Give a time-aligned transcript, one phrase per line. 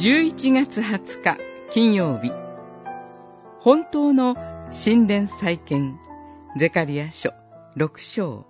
[0.00, 1.38] 11月20日
[1.74, 2.30] 金曜日
[3.58, 4.36] 本当の
[4.84, 5.98] 神殿再建
[6.56, 7.30] ゼカリア書
[7.76, 8.46] 6章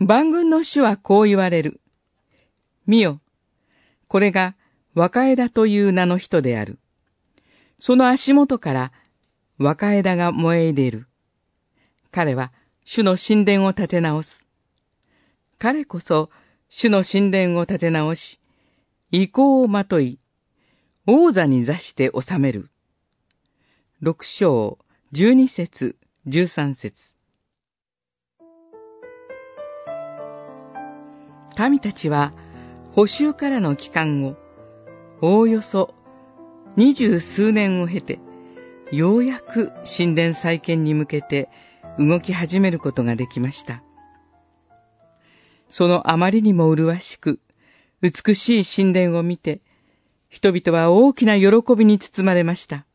[0.00, 1.80] 万軍の主はこう言われる。
[2.84, 3.20] 見よ、
[4.08, 4.56] これが
[4.94, 6.80] 若枝という名の人である。
[7.78, 8.92] その足元から
[9.58, 11.06] 若枝が燃え出る。
[12.10, 12.50] 彼は
[12.84, 14.48] 主の神殿を建て直す。
[15.60, 16.28] 彼こそ
[16.68, 18.40] 主の神殿を建て直し、
[19.10, 20.18] 意向をまとい、
[21.06, 22.70] 王座に座して治める。
[24.00, 24.78] 六章、
[25.12, 25.96] 十二節、
[26.26, 26.94] 十三節。
[31.58, 32.32] 民たちは、
[32.92, 34.36] 補修からの期間を、
[35.20, 35.94] おおよそ
[36.76, 38.18] 二十数年を経て、
[38.90, 41.48] ようやく神殿再建に向けて
[41.98, 43.82] 動き始めることができました。
[45.76, 47.40] そのあまりにも麗しく、
[48.00, 49.60] 美しい神殿を見て、
[50.28, 52.86] 人々は大きな喜びに包まれました。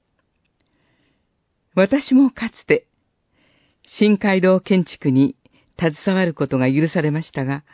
[1.76, 2.88] 私もかつて、
[3.84, 5.36] 新街道建築に
[5.78, 7.66] 携わることが許されましたが、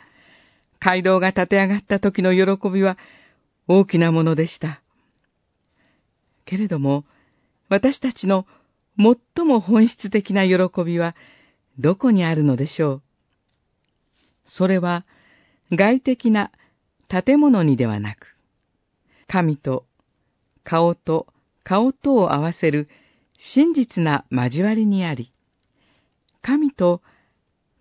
[0.80, 2.98] 街道が建て上がった時の喜びは
[3.68, 4.82] 大きなものでした。
[6.46, 7.04] けれども、
[7.68, 8.44] 私たちの
[8.98, 11.14] 最も本質的な喜びは
[11.78, 13.02] どこにあるのでしょう？
[14.46, 15.04] それは
[15.72, 16.50] 外的な
[17.08, 18.36] 建物にではなく、
[19.26, 19.84] 神と
[20.64, 21.26] 顔と
[21.64, 22.88] 顔とを合わせる
[23.38, 25.32] 真実な交わりにあり、
[26.42, 27.02] 神と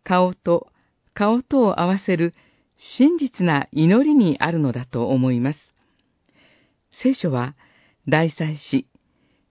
[0.04, 0.68] 顔と
[1.14, 2.34] 顔とを合わせる
[2.78, 5.74] 真実な祈りにあるのだと思います。
[6.92, 7.56] 聖書は
[8.08, 8.88] 大祭司、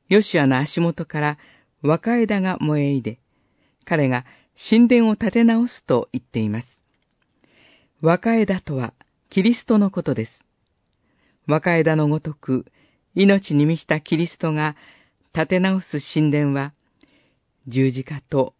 [0.08, 1.38] ヨシアの足元から
[1.82, 3.18] 若枝が燃え入れ、
[3.84, 4.24] 彼が
[4.68, 6.73] 神殿を建て直すと言っています。
[8.04, 8.92] 若枝とは
[9.30, 10.44] キリストのことです。
[11.46, 12.66] 若枝のごとく
[13.14, 14.76] 命に満ちたキリストが
[15.32, 16.74] 建て直す神殿は、
[17.66, 18.52] 十字架と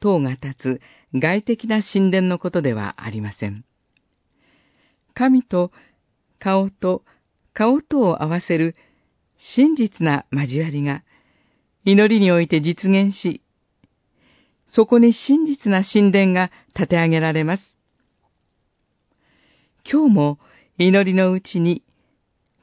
[0.00, 0.80] 塔が立つ
[1.14, 3.64] 外的な神殿のことではありません。
[5.14, 5.70] 神と
[6.40, 7.04] 顔と
[7.52, 8.74] 顔とを合わせる
[9.36, 11.04] 真実な交わりが
[11.84, 13.42] 祈りにおいて実現し、
[14.66, 17.77] そこに真実な神殿が建て上げられます。
[19.90, 20.38] 今日も
[20.76, 21.82] 祈りのうちに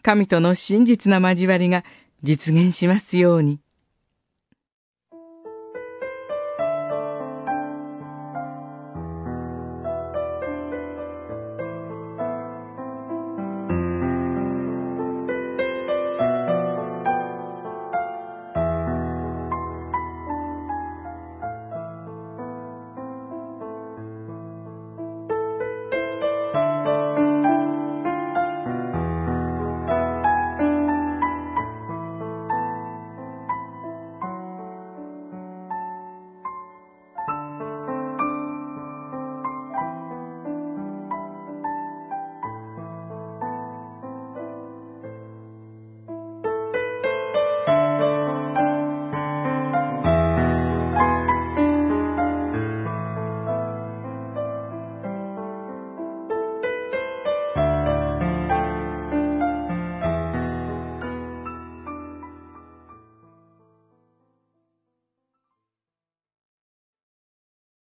[0.03, 1.83] 神との真実な交わりが
[2.21, 3.59] 実現しますように。